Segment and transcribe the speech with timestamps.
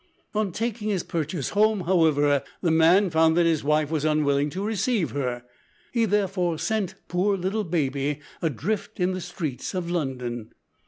[0.33, 4.65] On taking his purchase home, however, the man found that his wife was unwilling to
[4.65, 5.43] receive her;
[5.91, 10.53] he therefore sent poor little baby adrift in the streets of London!"